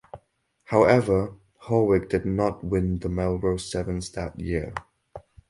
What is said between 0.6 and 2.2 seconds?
However Hawick